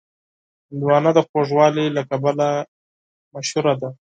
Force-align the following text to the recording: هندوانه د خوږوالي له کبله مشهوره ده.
هندوانه 0.69 1.11
د 1.17 1.19
خوږوالي 1.27 1.85
له 1.95 2.01
کبله 2.09 2.47
مشهوره 3.33 3.73
ده. 3.81 3.89